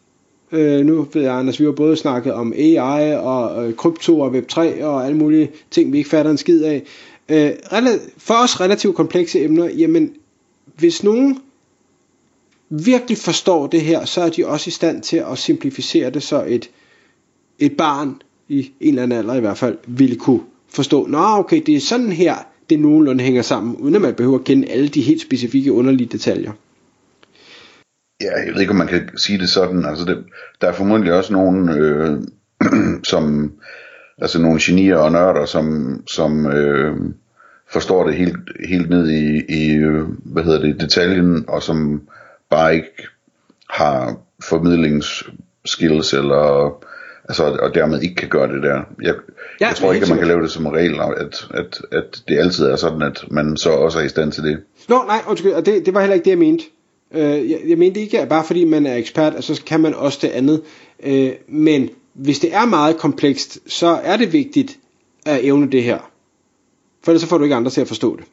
øh, 0.53 0.87
nu 0.87 1.07
ved 1.13 1.23
jeg, 1.23 1.35
Anders, 1.35 1.61
vi 1.61 1.65
har 1.65 1.73
både 1.73 1.97
snakket 1.97 2.33
om 2.33 2.53
AI 2.57 3.15
og 3.15 3.69
øh, 3.69 3.75
krypto 3.75 4.21
og 4.21 4.31
Web3 4.37 4.85
og 4.85 5.07
alle 5.07 5.17
mulige 5.17 5.51
ting, 5.71 5.93
vi 5.93 5.99
ikke 5.99 6.11
fatter 6.11 6.31
en 6.31 6.39
skid 6.39 6.63
af. 6.63 6.83
Øh, 7.29 7.53
for 8.17 8.35
os 8.35 8.61
relativt 8.61 8.97
komplekse 8.97 9.45
emner, 9.45 9.67
jamen 9.67 10.13
hvis 10.77 11.03
nogen 11.03 11.39
virkelig 12.69 13.19
forstår 13.19 13.67
det 13.67 13.81
her, 13.81 14.05
så 14.05 14.21
er 14.21 14.29
de 14.29 14.47
også 14.47 14.69
i 14.69 14.71
stand 14.71 15.03
til 15.03 15.17
at 15.17 15.39
simplificere 15.39 16.11
det, 16.11 16.23
så 16.23 16.45
et, 16.49 16.71
et 17.59 17.77
barn 17.77 18.23
i 18.49 18.73
en 18.81 18.89
eller 18.89 19.03
anden 19.03 19.19
alder 19.19 19.35
i 19.35 19.41
hvert 19.41 19.59
fald 19.59 19.79
ville 19.87 20.17
kunne 20.17 20.41
forstå, 20.69 21.07
nå 21.07 21.19
okay, 21.19 21.63
det 21.67 21.77
er 21.77 21.81
sådan 21.81 22.13
her, 22.13 22.35
det 22.71 22.81
nogenlunde 22.81 23.25
hænger 23.25 23.43
sammen, 23.43 23.77
uden 23.77 23.95
at 23.95 24.01
man 24.01 24.15
behøver 24.15 24.39
at 24.39 24.45
kende 24.45 24.69
alle 24.69 24.89
de 24.89 25.03
helt 25.03 25.23
specifikke 25.23 25.73
underlige 25.73 26.09
detaljer. 26.13 26.53
Ja, 28.21 28.41
jeg 28.47 28.55
ved 28.55 28.61
ikke, 28.61 28.71
om 28.71 28.77
man 28.77 28.87
kan 28.87 29.19
sige 29.19 29.39
det 29.39 29.49
sådan. 29.49 29.85
Altså, 29.85 30.05
det, 30.05 30.25
der 30.61 30.69
er 30.69 30.73
formodentlig 30.73 31.13
også 31.13 31.33
nogen, 31.33 31.69
øh, 31.69 32.21
som, 33.13 33.53
altså 34.19 34.43
nogle 34.43 34.61
genier 34.63 34.97
og 34.97 35.13
nørder, 35.13 35.45
som, 35.45 35.97
som 36.07 36.47
øh, 36.47 36.97
forstår 37.73 38.07
det 38.07 38.15
helt, 38.15 38.37
helt 38.69 38.91
ned 38.91 39.11
i, 39.11 39.43
i, 39.49 39.75
øh, 39.75 40.05
hvad 40.25 40.43
hedder 40.43 40.61
det, 40.61 40.81
detaljen, 40.81 41.45
og 41.49 41.63
som 41.63 42.03
bare 42.51 42.75
ikke 42.75 43.07
har 43.71 44.17
formidlingsskills, 44.49 46.13
eller 46.13 46.75
altså, 47.29 47.45
og 47.45 47.75
dermed 47.75 48.03
ikke 48.03 48.15
kan 48.15 48.29
gøre 48.29 48.55
det 48.55 48.63
der. 48.63 48.83
Jeg, 49.03 49.15
ja, 49.61 49.67
jeg 49.67 49.77
tror 49.77 49.93
ikke, 49.93 50.05
at 50.05 50.11
man 50.11 50.19
kan 50.19 50.29
lave 50.29 50.43
det 50.43 50.51
som 50.51 50.67
regel, 50.67 51.01
at, 51.01 51.49
at, 51.51 51.81
at 51.93 52.23
det 52.29 52.39
altid 52.39 52.65
er 52.65 52.77
sådan, 52.77 53.03
at 53.03 53.25
man 53.31 53.57
så 53.57 53.71
også 53.71 53.99
er 53.99 54.03
i 54.03 54.09
stand 54.09 54.33
til 54.33 54.43
det. 54.43 54.59
Nå, 54.89 55.03
nej, 55.07 55.21
undskyld, 55.29 55.63
det, 55.63 55.87
det 55.87 55.95
var 55.95 56.01
heller 56.01 56.15
ikke 56.15 56.25
det, 56.25 56.31
jeg 56.31 56.39
mente. 56.39 56.65
Øh, 57.15 57.51
jeg, 57.51 57.59
jeg 57.69 57.79
mente 57.79 58.01
ikke, 58.01 58.21
at 58.21 58.29
bare 58.29 58.45
fordi 58.45 58.65
man 58.65 58.87
er 58.87 58.97
ekspert, 58.97 59.45
så 59.45 59.63
kan 59.67 59.81
man 59.81 59.95
også 59.95 60.19
det 60.23 60.29
andet. 60.29 60.63
Øh, 61.03 61.31
men 61.49 61.91
hvis 62.13 62.39
det 62.39 62.55
er 62.55 62.65
meget 62.65 62.97
komplekst, 62.97 63.59
så 63.67 64.01
er 64.05 64.17
det 64.17 64.33
vigtigt 64.33 64.79
at 65.27 65.45
evne 65.45 65.73
det 65.73 65.83
her. 65.83 65.99
For 67.03 67.13
ellers 67.13 67.23
så 67.23 67.29
får 67.29 67.39
du 67.39 67.45
ikke 67.45 67.57
andre 67.57 67.71
til 67.71 67.81
at 67.81 67.89
forstå 67.89 68.17
det. 68.17 68.25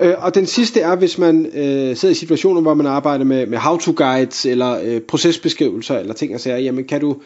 Øh, 0.00 0.14
og 0.18 0.34
den 0.34 0.46
sidste 0.46 0.80
er, 0.80 0.96
hvis 0.96 1.18
man 1.18 1.46
øh, 1.46 1.96
sidder 1.96 2.12
i 2.12 2.14
situationer, 2.14 2.60
hvor 2.60 2.74
man 2.74 2.86
arbejder 2.86 3.24
med, 3.24 3.46
med 3.46 3.58
how-to-guides, 3.58 4.46
eller 4.46 4.80
øh, 4.84 5.00
procesbeskrivelser, 5.00 5.98
eller 5.98 6.14
ting 6.14 6.34
og 6.34 6.40
sager, 6.40 6.58
jamen 6.58 6.84
kan 6.84 7.00
du, 7.00 7.16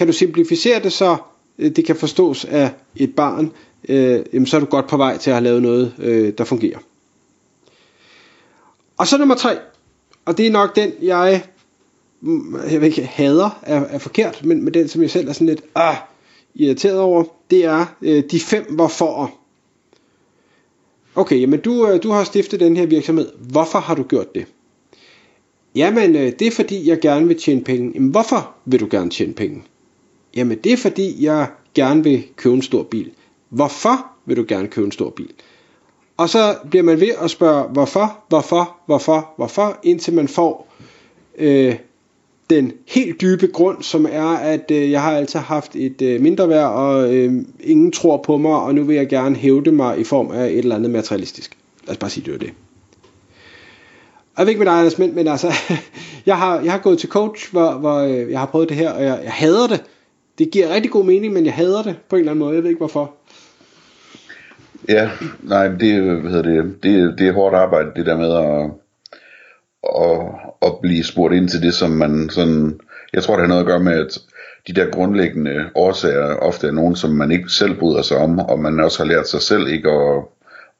kan 0.00 0.06
du 0.06 0.12
simplificere 0.12 0.82
det, 0.82 0.92
så 0.92 1.16
øh, 1.58 1.76
det 1.76 1.84
kan 1.84 1.96
forstås 1.96 2.44
af 2.44 2.70
et 2.96 3.14
barn, 3.14 3.52
øh, 3.88 4.20
jamen 4.32 4.46
så 4.46 4.56
er 4.56 4.60
du 4.60 4.66
godt 4.66 4.88
på 4.88 4.96
vej 4.96 5.16
til 5.16 5.30
at 5.30 5.34
have 5.34 5.44
lavet 5.44 5.62
noget, 5.62 5.94
øh, 5.98 6.32
der 6.38 6.44
fungerer. 6.44 6.78
Og 8.96 9.06
så 9.06 9.18
nummer 9.18 9.34
tre, 9.34 9.56
og 10.24 10.38
det 10.38 10.46
er 10.46 10.50
nok 10.50 10.76
den, 10.76 10.92
jeg, 11.02 11.42
mm, 12.20 12.56
jeg 12.70 12.80
ved 12.80 12.88
ikke, 12.88 13.04
hader 13.04 13.60
er, 13.62 13.80
er 13.80 13.98
forkert, 13.98 14.44
men, 14.44 14.64
men 14.64 14.74
den, 14.74 14.88
som 14.88 15.02
jeg 15.02 15.10
selv 15.10 15.28
er 15.28 15.32
sådan 15.32 15.46
lidt 15.46 15.62
ah, 15.74 15.96
irriteret 16.54 16.98
over, 16.98 17.24
det 17.50 17.64
er 17.64 17.86
øh, 18.02 18.24
de 18.30 18.40
fem 18.40 18.74
hvorfor. 18.74 19.34
Okay, 21.14 21.40
jamen 21.40 21.60
du, 21.60 21.88
øh, 21.88 22.02
du 22.02 22.10
har 22.10 22.24
stiftet 22.24 22.60
den 22.60 22.76
her 22.76 22.86
virksomhed. 22.86 23.32
Hvorfor 23.38 23.78
har 23.78 23.94
du 23.94 24.02
gjort 24.02 24.34
det? 24.34 24.46
Jamen, 25.74 26.16
øh, 26.16 26.32
det 26.38 26.42
er 26.42 26.50
fordi, 26.50 26.88
jeg 26.88 27.00
gerne 27.00 27.26
vil 27.26 27.38
tjene 27.38 27.64
penge. 27.64 27.92
Jamen, 27.94 28.10
hvorfor 28.10 28.54
vil 28.64 28.80
du 28.80 28.88
gerne 28.90 29.10
tjene 29.10 29.32
penge? 29.32 29.62
Jamen, 30.36 30.58
det 30.58 30.72
er 30.72 30.76
fordi, 30.76 31.24
jeg 31.24 31.48
gerne 31.74 32.04
vil 32.04 32.24
købe 32.36 32.54
en 32.54 32.62
stor 32.62 32.82
bil. 32.82 33.10
Hvorfor 33.48 34.06
vil 34.26 34.36
du 34.36 34.44
gerne 34.48 34.68
købe 34.68 34.84
en 34.84 34.92
stor 34.92 35.10
bil? 35.10 35.30
Og 36.16 36.28
så 36.28 36.56
bliver 36.70 36.82
man 36.82 37.00
ved 37.00 37.10
at 37.22 37.30
spørge, 37.30 37.68
hvorfor, 37.68 38.18
hvorfor, 38.28 38.76
hvorfor, 38.86 39.32
hvorfor, 39.36 39.78
indtil 39.82 40.14
man 40.14 40.28
får 40.28 40.72
øh, 41.38 41.76
den 42.50 42.72
helt 42.88 43.20
dybe 43.20 43.46
grund, 43.46 43.82
som 43.82 44.06
er, 44.10 44.28
at 44.28 44.70
øh, 44.70 44.90
jeg 44.90 45.02
har 45.02 45.16
altid 45.16 45.38
haft 45.38 45.76
et 45.76 46.02
øh, 46.02 46.20
mindre 46.20 46.48
værd, 46.48 46.70
og 46.70 47.14
øh, 47.14 47.32
ingen 47.60 47.92
tror 47.92 48.16
på 48.16 48.36
mig, 48.36 48.56
og 48.56 48.74
nu 48.74 48.84
vil 48.84 48.96
jeg 48.96 49.08
gerne 49.08 49.36
hævde 49.36 49.72
mig 49.72 49.98
i 49.98 50.04
form 50.04 50.30
af 50.30 50.46
et 50.46 50.58
eller 50.58 50.76
andet 50.76 50.90
materialistisk. 50.90 51.56
Lad 51.86 51.90
os 51.90 51.98
bare 51.98 52.10
sige, 52.10 52.24
det 52.24 52.34
er 52.34 52.38
det. 52.38 52.52
Jeg 54.38 54.46
ved 54.46 54.48
ikke 54.48 54.58
med 54.58 54.66
dig, 54.66 54.78
Anders, 54.78 54.98
men, 54.98 55.14
men 55.14 55.28
altså, 55.28 55.52
jeg 56.26 56.38
har, 56.38 56.60
jeg 56.60 56.72
har 56.72 56.78
gået 56.78 56.98
til 56.98 57.08
coach, 57.08 57.52
hvor, 57.52 57.72
hvor 57.72 57.98
øh, 57.98 58.30
jeg 58.30 58.38
har 58.38 58.46
prøvet 58.46 58.68
det 58.68 58.76
her, 58.76 58.90
og 58.90 59.04
jeg, 59.04 59.20
jeg 59.24 59.32
hader 59.32 59.66
det. 59.66 59.84
Det 60.40 60.50
giver 60.50 60.74
rigtig 60.74 60.90
god 60.90 61.04
mening, 61.04 61.32
men 61.32 61.44
jeg 61.44 61.54
hader 61.54 61.82
det 61.82 61.96
på 62.08 62.16
en 62.16 62.20
eller 62.20 62.32
anden 62.32 62.44
måde. 62.44 62.54
Jeg 62.54 62.62
ved 62.62 62.70
ikke 62.70 62.78
hvorfor. 62.78 63.14
Ja, 64.88 65.10
nej, 65.42 65.68
det, 65.68 66.02
hvad 66.02 66.30
hedder 66.30 66.62
det, 66.62 66.82
det, 66.82 67.18
det 67.18 67.28
er 67.28 67.32
hårdt 67.32 67.54
arbejde, 67.56 67.90
det 67.96 68.06
der 68.06 68.16
med 68.16 68.32
at, 68.32 68.70
at, 70.02 70.20
at 70.62 70.72
blive 70.82 71.04
spurgt 71.04 71.34
ind 71.34 71.48
til 71.48 71.62
det, 71.62 71.74
som 71.74 71.90
man 71.90 72.28
sådan, 72.30 72.80
jeg 73.12 73.22
tror 73.22 73.34
det 73.34 73.40
har 73.42 73.48
noget 73.48 73.60
at 73.60 73.66
gøre 73.66 73.80
med, 73.80 73.92
at 73.92 74.18
de 74.66 74.72
der 74.72 74.90
grundlæggende 74.90 75.70
årsager 75.74 76.36
ofte 76.36 76.66
er 76.66 76.72
nogen, 76.72 76.96
som 76.96 77.10
man 77.10 77.30
ikke 77.30 77.48
selv 77.48 77.74
bryder 77.74 78.02
sig 78.02 78.16
om, 78.16 78.38
og 78.38 78.58
man 78.58 78.80
også 78.80 78.98
har 78.98 79.08
lært 79.08 79.28
sig 79.28 79.42
selv 79.42 79.68
ikke 79.68 79.90
at, 79.90 80.22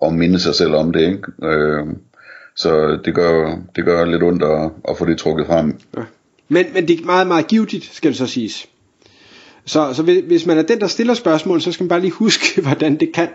at 0.06 0.12
minde 0.12 0.40
sig 0.40 0.54
selv 0.54 0.74
om 0.74 0.92
det, 0.92 1.00
ikke? 1.00 1.22
Øh, 1.42 1.86
Så 2.54 2.98
det 3.04 3.14
gør, 3.14 3.58
det 3.76 3.84
gør 3.84 4.04
lidt 4.04 4.22
ondt 4.22 4.42
at, 4.42 4.70
at 4.88 4.98
få 4.98 5.04
det 5.06 5.18
trukket 5.18 5.46
frem. 5.46 5.78
Ja. 5.96 6.02
Men, 6.48 6.66
men 6.74 6.88
det 6.88 7.00
er 7.00 7.04
meget, 7.04 7.26
meget 7.26 7.46
givetigt, 7.46 7.84
skal 7.84 8.10
det 8.10 8.18
så 8.18 8.26
siges. 8.26 8.66
Så, 9.64 9.94
så 9.94 10.02
hvis 10.02 10.46
man 10.46 10.58
er 10.58 10.62
den, 10.62 10.80
der 10.80 10.86
stiller 10.86 11.14
spørgsmål, 11.14 11.60
så 11.60 11.72
skal 11.72 11.84
man 11.84 11.88
bare 11.88 12.00
lige 12.00 12.10
huske, 12.10 12.60
hvordan 12.66 13.00
det 13.00 13.12
kan. 13.12 13.28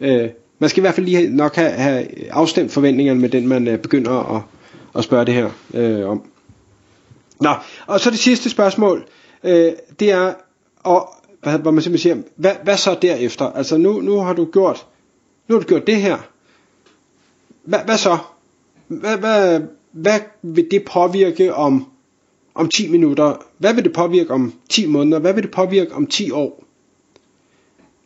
Øh, 0.00 0.28
man 0.58 0.70
skal 0.70 0.80
i 0.80 0.84
hvert 0.84 0.94
fald 0.94 1.06
lige 1.06 1.36
nok 1.36 1.54
have, 1.54 1.70
have 1.70 2.30
afstemt 2.30 2.72
forventningerne 2.72 3.20
med 3.20 3.28
den, 3.28 3.48
man 3.48 3.68
øh, 3.68 3.78
begynder 3.78 4.36
at, 4.36 4.42
at 4.98 5.04
spørge 5.04 5.24
det 5.24 5.34
her 5.34 5.50
øh, 5.74 6.08
om. 6.08 6.22
Nå, 7.40 7.54
og 7.86 8.00
så 8.00 8.10
det 8.10 8.18
sidste 8.18 8.50
spørgsmål, 8.50 9.04
øh, 9.44 9.72
det 10.00 10.10
er, 10.10 10.34
og, 10.82 11.14
hvad, 11.42 11.58
hvor 11.58 11.70
man 11.70 11.82
simpelthen 11.82 12.14
siger, 12.16 12.30
hvad, 12.36 12.52
hvad 12.64 12.76
så 12.76 12.98
derefter? 13.02 13.52
Altså 13.52 13.76
nu, 13.76 14.00
nu 14.00 14.18
har 14.18 14.32
du 14.32 14.44
gjort, 14.44 14.86
nu 15.48 15.54
har 15.54 15.60
du 15.60 15.68
gjort 15.68 15.86
det 15.86 15.96
her. 15.96 16.18
Hvad, 17.64 17.78
hvad 17.84 17.98
så? 17.98 18.18
Hvad, 18.88 19.16
hvad, 19.16 19.60
hvad 19.92 20.20
vil 20.42 20.66
det 20.70 20.84
påvirke 20.84 21.54
om, 21.54 21.91
om 22.54 22.68
10 22.68 22.88
minutter? 22.88 23.46
Hvad 23.58 23.74
vil 23.74 23.84
det 23.84 23.92
påvirke 23.92 24.30
om 24.30 24.52
10 24.68 24.86
måneder? 24.86 25.18
Hvad 25.18 25.34
vil 25.34 25.42
det 25.42 25.50
påvirke 25.50 25.94
om 25.94 26.06
10 26.06 26.30
år? 26.30 26.64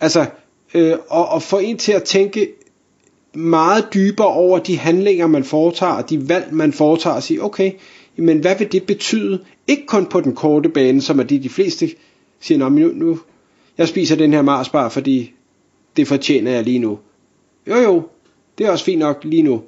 Altså, 0.00 0.26
øh, 0.74 0.94
og, 1.08 1.28
og 1.28 1.42
få 1.42 1.58
en 1.58 1.78
til 1.78 1.92
at 1.92 2.02
tænke 2.02 2.52
meget 3.34 3.94
dybere 3.94 4.26
over 4.26 4.58
de 4.58 4.78
handlinger, 4.78 5.26
man 5.26 5.44
foretager, 5.44 5.92
og 5.92 6.10
de 6.10 6.28
valg, 6.28 6.48
man 6.52 6.72
foretager, 6.72 7.16
og 7.16 7.22
sige, 7.22 7.42
okay, 7.42 7.72
men 8.16 8.38
hvad 8.38 8.56
vil 8.58 8.72
det 8.72 8.82
betyde? 8.82 9.44
Ikke 9.66 9.86
kun 9.86 10.06
på 10.06 10.20
den 10.20 10.34
korte 10.34 10.68
bane, 10.68 11.02
som 11.02 11.18
er 11.18 11.22
det, 11.22 11.42
de 11.42 11.48
fleste 11.48 11.88
siger, 12.40 12.58
Nå, 12.58 12.68
nu, 12.68 12.88
nu, 12.94 13.18
jeg 13.78 13.88
spiser 13.88 14.16
den 14.16 14.32
her 14.32 14.42
Marsbar, 14.42 14.88
fordi 14.88 15.32
det 15.96 16.08
fortjener 16.08 16.50
jeg 16.50 16.64
lige 16.64 16.78
nu. 16.78 16.98
Jo 17.66 17.76
jo, 17.76 18.02
det 18.58 18.66
er 18.66 18.70
også 18.70 18.84
fint 18.84 18.98
nok 18.98 19.24
lige 19.24 19.42
nu. 19.42 19.62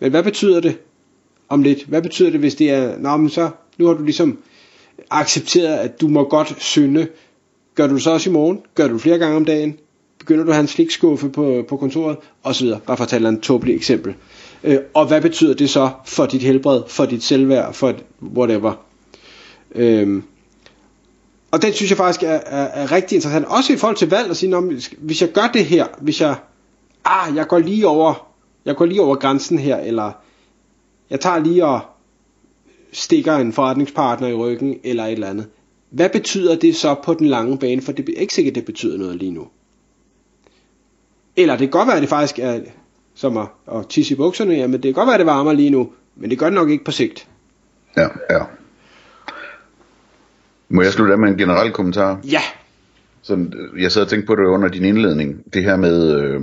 Men 0.00 0.10
hvad 0.10 0.22
betyder 0.22 0.60
det 0.60 0.78
om 1.54 1.62
lidt? 1.62 1.84
Hvad 1.84 2.02
betyder 2.02 2.30
det, 2.30 2.40
hvis 2.40 2.54
det 2.54 2.70
er, 2.70 2.98
nå, 2.98 3.16
men 3.16 3.30
så, 3.30 3.50
nu 3.78 3.86
har 3.86 3.94
du 3.94 4.02
ligesom 4.02 4.38
accepteret, 5.10 5.76
at 5.76 6.00
du 6.00 6.08
må 6.08 6.24
godt 6.28 6.54
synde. 6.58 7.08
Gør 7.74 7.86
du 7.86 7.94
det 7.94 8.02
så 8.02 8.10
også 8.10 8.30
i 8.30 8.32
morgen? 8.32 8.60
Gør 8.74 8.88
du 8.88 8.92
det 8.94 9.02
flere 9.02 9.18
gange 9.18 9.36
om 9.36 9.44
dagen? 9.44 9.78
Begynder 10.18 10.44
du 10.44 10.50
at 10.50 10.54
have 10.54 10.62
en 10.62 10.68
slikskuffe 10.68 11.28
på, 11.28 11.64
på 11.68 11.76
kontoret? 11.76 12.16
Og 12.42 12.54
så 12.54 12.64
videre. 12.64 12.80
Bare 12.86 12.96
for 12.96 13.04
at 13.04 13.10
tage 13.10 13.28
et 13.28 13.40
tåbeligt 13.40 13.76
eksempel. 13.76 14.14
Øh, 14.64 14.78
og 14.94 15.06
hvad 15.06 15.20
betyder 15.20 15.54
det 15.54 15.70
så 15.70 15.90
for 16.06 16.26
dit 16.26 16.42
helbred, 16.42 16.82
for 16.88 17.04
dit 17.04 17.22
selvværd, 17.22 17.74
for 17.74 17.94
whatever? 18.36 18.72
Øhm, 19.74 20.22
og 21.50 21.62
den 21.62 21.72
synes 21.72 21.90
jeg 21.90 21.96
faktisk 21.96 22.22
er, 22.22 22.40
er, 22.46 22.64
er 22.64 22.92
rigtig 22.92 23.16
interessant. 23.16 23.46
Også 23.46 23.72
i 23.72 23.76
forhold 23.76 23.96
til 23.96 24.10
valg 24.10 24.30
at 24.30 24.36
sige, 24.36 24.80
hvis 24.98 25.20
jeg 25.22 25.32
gør 25.32 25.50
det 25.54 25.64
her, 25.64 25.86
hvis 26.00 26.20
jeg, 26.20 26.34
ah, 27.04 27.36
jeg 27.36 27.46
går 27.48 27.58
lige 27.58 27.86
over, 27.86 28.26
jeg 28.64 28.76
går 28.76 28.84
lige 28.84 29.02
over 29.02 29.16
grænsen 29.16 29.58
her, 29.58 29.76
eller 29.76 30.12
jeg 31.14 31.20
tager 31.20 31.38
lige 31.38 31.64
og 31.64 31.80
stikker 32.92 33.36
en 33.36 33.52
forretningspartner 33.52 34.28
i 34.28 34.34
ryggen, 34.34 34.78
eller 34.84 35.04
et 35.04 35.12
eller 35.12 35.28
andet. 35.28 35.46
Hvad 35.90 36.08
betyder 36.08 36.56
det 36.56 36.76
så 36.76 36.94
på 37.04 37.14
den 37.14 37.26
lange 37.26 37.58
bane? 37.58 37.82
For 37.82 37.92
det 37.92 38.08
er 38.08 38.20
ikke 38.20 38.34
sikkert, 38.34 38.54
det 38.54 38.64
betyder 38.64 38.98
noget 38.98 39.16
lige 39.16 39.30
nu. 39.30 39.48
Eller 41.36 41.52
det 41.52 41.60
kan 41.60 41.70
godt 41.70 41.86
være, 41.86 41.96
at 41.96 42.02
det 42.02 42.08
faktisk 42.08 42.38
er 42.38 42.60
som 43.14 43.36
at, 43.36 43.46
at 43.72 43.86
tisse 43.88 44.14
i 44.14 44.16
bukserne, 44.16 44.54
jamen 44.54 44.72
det 44.72 44.82
kan 44.82 44.92
godt 44.92 45.06
være, 45.06 45.14
at 45.14 45.18
det 45.18 45.26
varmer 45.26 45.52
lige 45.52 45.70
nu, 45.70 45.92
men 46.16 46.30
det 46.30 46.38
gør 46.38 46.46
det 46.46 46.54
nok 46.54 46.70
ikke 46.70 46.84
på 46.84 46.90
sigt. 46.90 47.28
Ja, 47.96 48.08
ja. 48.30 48.40
Må 50.68 50.82
jeg 50.82 50.92
slutte 50.92 51.12
af 51.12 51.18
med 51.18 51.28
en 51.28 51.38
generel 51.38 51.72
kommentar? 51.72 52.20
Ja. 52.24 52.42
Sådan, 53.22 53.52
jeg 53.78 53.92
sad 53.92 54.02
og 54.02 54.08
tænkte 54.08 54.26
på 54.26 54.34
det 54.34 54.46
under 54.46 54.68
din 54.68 54.84
indledning. 54.84 55.54
Det 55.54 55.64
her 55.64 55.76
med, 55.76 56.20
øh, 56.20 56.42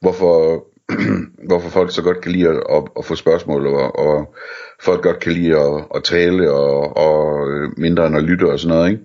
hvorfor, 0.00 0.64
hvorfor 1.48 1.70
folk 1.70 1.92
så 1.92 2.02
godt 2.02 2.20
kan 2.20 2.32
lide 2.32 2.48
at, 2.48 2.56
at, 2.70 2.82
at 2.98 3.04
få 3.04 3.14
spørgsmål, 3.14 3.66
og, 3.66 3.98
og 3.98 4.34
folk 4.80 5.02
godt 5.02 5.20
kan 5.20 5.32
lide 5.32 5.56
at, 5.56 5.84
at 5.94 6.04
tale, 6.04 6.50
og, 6.50 6.96
og 6.96 7.50
øh, 7.50 7.68
mindre 7.76 8.06
end 8.06 8.16
at 8.16 8.22
lytte 8.22 8.52
og 8.52 8.60
sådan 8.60 8.76
noget. 8.76 8.90
Ikke? 8.90 9.02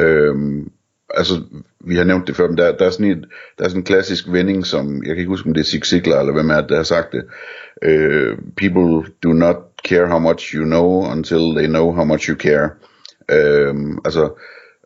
Øhm, 0.00 0.70
altså, 1.14 1.42
vi 1.84 1.96
har 1.96 2.04
nævnt 2.04 2.26
det 2.26 2.36
før, 2.36 2.48
men 2.48 2.58
der, 2.58 2.76
der, 2.76 2.86
er 2.86 2.90
sådan 2.90 3.06
en, 3.06 3.24
der 3.58 3.64
er 3.64 3.68
sådan 3.68 3.80
en 3.80 3.84
klassisk 3.84 4.24
vending, 4.28 4.66
som, 4.66 4.96
jeg 4.96 5.08
kan 5.14 5.18
ikke 5.18 5.28
huske, 5.28 5.46
om 5.46 5.54
det 5.54 5.60
er 5.60 5.64
Zig 5.64 5.84
Ziglar, 5.84 6.20
eller 6.20 6.32
hvem 6.32 6.50
er 6.50 6.60
det, 6.60 6.68
der 6.68 6.76
har 6.76 6.82
sagt 6.82 7.12
det. 7.12 7.24
Øh, 7.82 8.36
people 8.56 9.12
do 9.22 9.32
not 9.32 9.56
care 9.88 10.06
how 10.08 10.18
much 10.18 10.54
you 10.54 10.64
know, 10.64 11.12
until 11.12 11.54
they 11.56 11.66
know 11.66 11.92
how 11.92 12.04
much 12.04 12.30
you 12.30 12.36
care. 12.36 12.70
Øhm, 13.30 13.98
altså, 14.04 14.22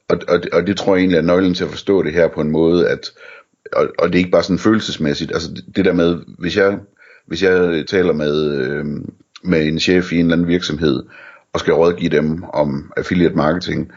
og, 0.09 0.19
og, 0.29 0.41
og 0.53 0.67
det 0.67 0.77
tror 0.77 0.95
jeg 0.95 1.01
egentlig 1.01 1.19
er 1.19 1.23
nøglen 1.23 1.55
til 1.55 1.65
at 1.65 1.71
forstå 1.71 2.03
det 2.03 2.13
her 2.13 2.29
på 2.29 2.41
en 2.41 2.51
måde, 2.51 2.89
at, 2.89 3.13
og, 3.73 3.89
og 3.99 4.09
det 4.09 4.15
er 4.15 4.19
ikke 4.19 4.31
bare 4.31 4.43
sådan 4.43 4.59
følelsesmæssigt, 4.59 5.33
altså 5.33 5.49
det, 5.55 5.65
det 5.77 5.85
der 5.85 5.93
med, 5.93 6.19
hvis 6.39 6.57
jeg, 6.57 6.79
hvis 7.27 7.43
jeg 7.43 7.85
taler 7.89 8.13
med, 8.13 8.61
øh, 8.61 8.85
med 9.43 9.67
en 9.67 9.81
chef 9.81 10.13
i 10.13 10.15
en 10.15 10.21
eller 10.21 10.33
anden 10.33 10.49
virksomhed, 10.49 11.03
og 11.53 11.61
skal 11.61 11.75
rådgive 11.75 12.11
dem 12.11 12.45
om 12.45 12.93
affiliate 12.97 13.35
marketing, 13.35 13.93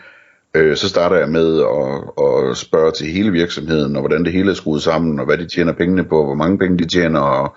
øh, 0.55 0.77
så 0.77 0.89
starter 0.89 1.15
jeg 1.15 1.29
med 1.29 1.59
at, 1.59 2.25
at 2.25 2.57
spørge 2.57 2.91
til 2.91 3.07
hele 3.07 3.31
virksomheden, 3.31 3.95
og 3.95 4.01
hvordan 4.01 4.25
det 4.25 4.33
hele 4.33 4.51
er 4.51 4.55
skruet 4.55 4.83
sammen, 4.83 5.19
og 5.19 5.25
hvad 5.25 5.37
de 5.37 5.47
tjener 5.47 5.73
pengene 5.73 6.03
på, 6.03 6.25
hvor 6.25 6.35
mange 6.35 6.57
penge 6.57 6.77
de 6.77 6.87
tjener, 6.87 7.19
og, 7.19 7.55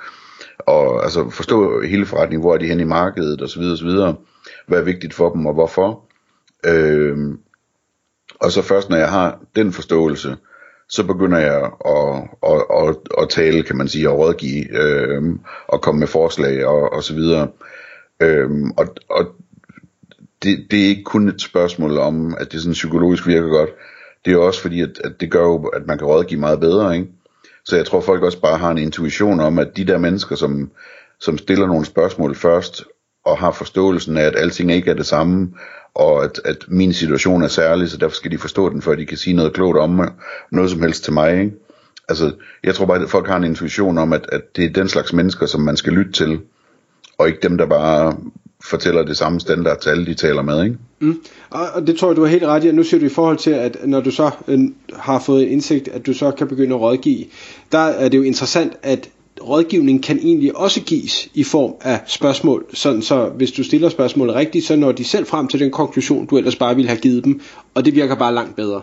og 0.58 1.02
altså 1.02 1.30
forstå 1.30 1.82
hele 1.82 2.06
forretningen, 2.06 2.44
hvor 2.44 2.54
er 2.54 2.58
de 2.58 2.66
hen 2.66 2.80
i 2.80 2.84
markedet, 2.84 3.42
osv. 3.42 3.62
osv. 3.62 3.88
Hvad 4.66 4.78
er 4.78 4.84
vigtigt 4.84 5.14
for 5.14 5.32
dem, 5.32 5.46
og 5.46 5.54
hvorfor. 5.54 6.04
Øh, 6.66 7.16
og 8.40 8.52
så 8.52 8.62
først 8.62 8.90
når 8.90 8.96
jeg 8.96 9.10
har 9.10 9.40
den 9.56 9.72
forståelse, 9.72 10.36
så 10.88 11.06
begynder 11.06 11.38
jeg 11.38 11.70
at, 11.84 12.28
at, 12.42 12.88
at, 12.88 12.96
at 13.22 13.28
tale, 13.28 13.62
kan 13.62 13.76
man 13.76 13.88
sige, 13.88 14.10
og 14.10 14.18
rådgive, 14.18 14.80
øh, 14.82 15.22
og 15.68 15.82
komme 15.82 15.98
med 15.98 16.08
forslag 16.08 16.66
og, 16.66 16.92
og 16.92 17.04
så 17.04 17.14
videre. 17.14 17.48
Øh, 18.20 18.50
og, 18.76 18.86
og 19.10 19.26
det, 20.42 20.66
det 20.70 20.84
er 20.84 20.88
ikke 20.88 21.04
kun 21.04 21.28
et 21.28 21.40
spørgsmål 21.40 21.98
om, 21.98 22.36
at 22.40 22.52
det 22.52 22.60
sådan 22.60 22.72
psykologisk 22.72 23.26
virker 23.26 23.48
godt. 23.48 23.70
Det 24.24 24.32
er 24.32 24.38
også 24.38 24.62
fordi, 24.62 24.80
at, 24.80 25.00
at 25.04 25.12
det 25.20 25.30
gør 25.30 25.42
jo, 25.42 25.66
at 25.66 25.86
man 25.86 25.98
kan 25.98 26.06
rådgive 26.06 26.40
meget 26.40 26.60
bedre, 26.60 26.96
ikke? 26.96 27.08
Så 27.64 27.76
jeg 27.76 27.86
tror, 27.86 28.00
folk 28.00 28.22
også 28.22 28.40
bare 28.40 28.58
har 28.58 28.70
en 28.70 28.78
intuition 28.78 29.40
om, 29.40 29.58
at 29.58 29.76
de 29.76 29.86
der 29.86 29.98
mennesker, 29.98 30.36
som, 30.36 30.70
som 31.20 31.38
stiller 31.38 31.66
nogle 31.66 31.84
spørgsmål 31.84 32.34
først, 32.34 32.84
og 33.24 33.38
har 33.38 33.50
forståelsen 33.50 34.16
af, 34.16 34.22
at 34.22 34.36
alting 34.36 34.72
ikke 34.72 34.90
er 34.90 34.94
det 34.94 35.06
samme, 35.06 35.54
og 35.98 36.24
at, 36.24 36.40
at 36.44 36.64
min 36.68 36.92
situation 36.92 37.42
er 37.42 37.48
særlig, 37.48 37.90
så 37.90 37.96
derfor 37.96 38.16
skal 38.16 38.30
de 38.30 38.38
forstå 38.38 38.68
den, 38.68 38.82
før 38.82 38.94
de 38.94 39.06
kan 39.06 39.18
sige 39.18 39.36
noget 39.36 39.52
klogt 39.52 39.78
om 39.78 39.90
mig, 39.90 40.10
noget 40.52 40.70
som 40.70 40.82
helst 40.82 41.04
til 41.04 41.12
mig. 41.12 41.40
Ikke? 41.40 41.52
Altså, 42.08 42.32
jeg 42.64 42.74
tror 42.74 42.86
bare, 42.86 43.02
at 43.02 43.10
folk 43.10 43.26
har 43.26 43.36
en 43.36 43.44
intuition 43.44 43.98
om, 43.98 44.12
at, 44.12 44.26
at 44.32 44.56
det 44.56 44.64
er 44.64 44.68
den 44.72 44.88
slags 44.88 45.12
mennesker, 45.12 45.46
som 45.46 45.60
man 45.60 45.76
skal 45.76 45.92
lytte 45.92 46.12
til, 46.12 46.40
og 47.18 47.28
ikke 47.28 47.38
dem, 47.42 47.58
der 47.58 47.66
bare 47.66 48.16
fortæller 48.64 49.02
det 49.02 49.16
samme 49.16 49.40
standard 49.40 49.80
til 49.80 49.90
alle, 49.90 50.06
de 50.06 50.14
taler 50.14 50.42
med. 50.42 50.64
Ikke? 50.64 50.76
Mm. 50.98 51.20
Og 51.50 51.86
det 51.86 51.96
tror 51.96 52.08
jeg, 52.08 52.16
du 52.16 52.22
har 52.22 52.28
helt 52.28 52.44
ret 52.44 52.64
i. 52.64 52.72
Nu 52.72 52.82
siger 52.82 53.00
du 53.00 53.06
i 53.06 53.08
forhold 53.08 53.38
til, 53.38 53.50
at 53.50 53.76
når 53.84 54.00
du 54.00 54.10
så 54.10 54.30
øh, 54.48 54.58
har 54.92 55.18
fået 55.18 55.42
indsigt, 55.42 55.88
at 55.88 56.06
du 56.06 56.14
så 56.14 56.30
kan 56.30 56.48
begynde 56.48 56.74
at 56.74 56.80
rådgive, 56.80 57.24
der 57.72 57.78
er 57.78 58.08
det 58.08 58.18
jo 58.18 58.22
interessant, 58.22 58.72
at 58.82 59.08
rådgivning 59.42 60.02
kan 60.02 60.18
egentlig 60.18 60.56
også 60.56 60.80
gives 60.80 61.28
i 61.34 61.44
form 61.44 61.74
af 61.80 62.00
spørgsmål, 62.06 62.64
sådan 62.74 63.02
så 63.02 63.28
hvis 63.36 63.52
du 63.52 63.64
stiller 63.64 63.88
spørgsmålet 63.88 64.34
rigtigt, 64.34 64.64
så 64.64 64.76
når 64.76 64.92
de 64.92 65.04
selv 65.04 65.26
frem 65.26 65.48
til 65.48 65.60
den 65.60 65.70
konklusion, 65.70 66.26
du 66.26 66.38
ellers 66.38 66.56
bare 66.56 66.74
ville 66.74 66.88
have 66.88 67.00
givet 67.00 67.24
dem, 67.24 67.40
og 67.74 67.84
det 67.84 67.94
virker 67.94 68.14
bare 68.14 68.34
langt 68.34 68.56
bedre. 68.56 68.80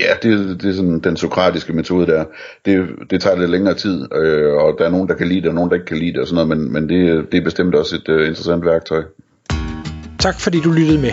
Ja, 0.00 0.12
det, 0.22 0.62
det 0.62 0.70
er 0.70 0.74
sådan 0.74 0.98
den 0.98 1.16
sokratiske 1.16 1.72
metode 1.72 2.06
der. 2.06 2.24
Det, 2.64 2.88
det 3.10 3.20
tager 3.20 3.38
lidt 3.38 3.50
længere 3.50 3.74
tid, 3.74 4.14
øh, 4.14 4.52
og 4.52 4.74
der 4.78 4.86
er 4.86 4.90
nogen, 4.90 5.08
der 5.08 5.14
kan 5.14 5.28
lide 5.28 5.40
det, 5.40 5.48
og 5.48 5.54
nogen, 5.54 5.70
der 5.70 5.76
ikke 5.76 5.86
kan 5.86 5.96
lide 5.96 6.12
det, 6.12 6.20
og 6.20 6.26
sådan 6.26 6.46
noget, 6.46 6.58
men, 6.58 6.72
men 6.72 6.88
det, 6.88 7.26
det 7.32 7.40
er 7.40 7.44
bestemt 7.44 7.74
også 7.74 7.96
et 7.96 8.08
uh, 8.08 8.20
interessant 8.20 8.64
værktøj. 8.64 9.02
Tak 10.18 10.40
fordi 10.40 10.60
du 10.60 10.70
lyttede 10.70 11.00
med. 11.00 11.12